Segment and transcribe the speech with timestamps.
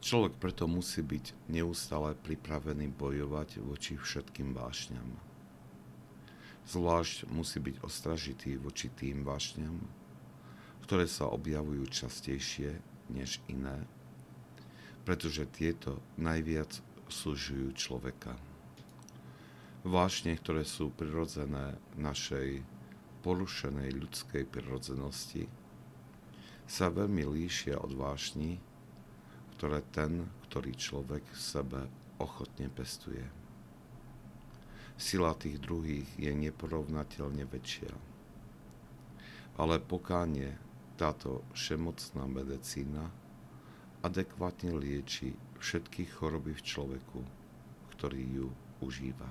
[0.00, 5.12] Človek preto musí byť neustále pripravený bojovať voči všetkým vášňam.
[6.64, 9.76] Zvlášť musí byť ostražitý voči tým vášňam,
[10.88, 12.80] ktoré sa objavujú častejšie
[13.12, 13.84] než iné,
[15.04, 16.80] pretože tieto najviac
[17.12, 18.40] súžujú človeka.
[19.84, 22.64] Vášne, ktoré sú prirodzené našej
[23.20, 25.44] porušenej ľudskej prirodzenosti,
[26.64, 28.62] sa veľmi líšia od vášni,
[29.60, 31.80] ktoré ten, ktorý človek v sebe
[32.16, 33.20] ochotne pestuje.
[34.96, 37.92] Sila tých druhých je neporovnateľne väčšia.
[39.60, 40.56] Ale pokánie,
[40.96, 43.12] táto všemocná medicína,
[44.00, 47.20] adekvátne lieči všetky choroby v človeku,
[47.92, 48.48] ktorý ju
[48.80, 49.28] užíva.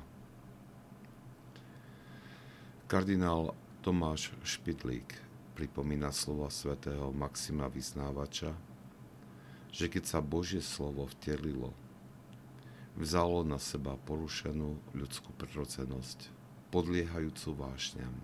[2.85, 5.09] Kardinál Tomáš Špidlík
[5.57, 8.68] pripomína slova svätého Maxima Vyznávača,
[9.69, 11.73] že keď sa Božie slovo vtelilo,
[12.97, 16.33] vzalo na seba porušenú ľudskú prirodzenosť,
[16.69, 18.15] podliehajúcu vášňam,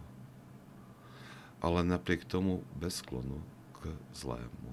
[1.61, 3.41] ale napriek tomu bez sklonu
[3.77, 4.71] k zlému.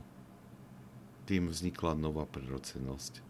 [1.24, 3.22] Tým vznikla nová prirodzenosť,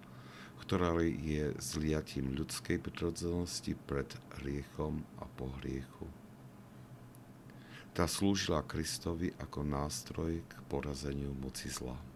[0.62, 4.08] ktorá je zliatím ľudskej prirodzenosti pred
[4.40, 6.06] hriechom a po hriechu.
[7.92, 12.11] Tá slúžila Kristovi ako nástroj k porazeniu moci zla.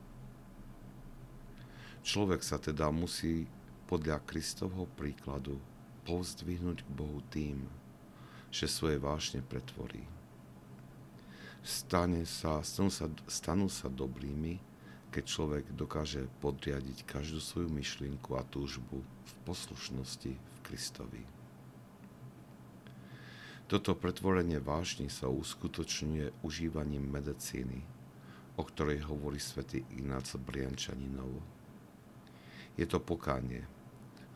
[2.06, 3.50] Človek sa teda musí
[3.90, 5.58] podľa Kristovho príkladu
[6.06, 7.66] povzdvihnúť k Bohu tým,
[8.46, 10.06] že svoje vášne pretvorí.
[11.66, 14.62] Stane sa, stanú, sa, stanú sa dobrými,
[15.10, 21.26] keď človek dokáže podriadiť každú svoju myšlienku a túžbu v poslušnosti v Kristovi.
[23.66, 27.82] Toto pretvorenie vášni sa uskutočňuje užívaním medicíny,
[28.54, 31.55] o ktorej hovorí svätý Ignác Briančaninov
[32.76, 33.64] je to pokánie,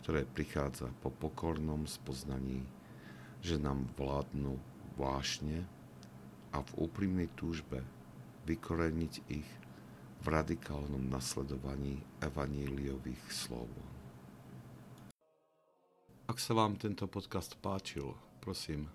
[0.01, 2.65] ktoré prichádza po pokornom spoznaní,
[3.45, 4.57] že nám vládnu
[4.97, 5.69] vášne
[6.51, 7.85] a v úprimnej túžbe
[8.49, 9.49] vykoreniť ich
[10.21, 13.69] v radikálnom nasledovaní evaníliových slov.
[16.29, 18.89] Ak sa vám tento podcast páčil, prosím,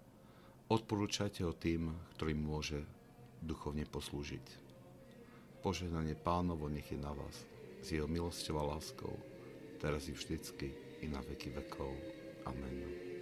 [0.69, 2.81] odporúčajte ho tým, ktorým môže
[3.45, 4.65] duchovne poslúžiť.
[5.61, 7.45] Požehnanie pánovo nech je na vás,
[7.81, 9.34] s jeho milosťou a láskou
[9.81, 10.71] teraz i vždycky
[11.01, 11.93] i na veky vekov.
[12.45, 13.14] Amen.